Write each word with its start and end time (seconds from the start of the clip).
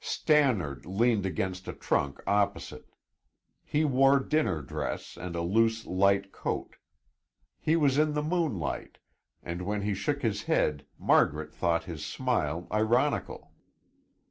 Stannard 0.03 0.87
leaned 0.87 1.27
against 1.27 1.67
a 1.67 1.73
trunk 1.73 2.23
opposite. 2.25 2.89
He 3.63 3.85
wore 3.85 4.19
dinner 4.19 4.63
dress 4.63 5.15
and 5.15 5.35
a 5.35 5.41
loose 5.43 5.85
light 5.85 6.31
coat. 6.31 6.77
He 7.59 7.75
was 7.75 7.99
in 7.99 8.13
the 8.15 8.23
moonlight, 8.23 8.97
and 9.43 9.61
when 9.61 9.83
he 9.83 9.93
shook 9.93 10.23
his 10.23 10.41
head 10.49 10.87
Margaret 10.97 11.53
thought 11.53 11.83
his 11.83 12.03
smile 12.03 12.67
ironical. 12.71 13.51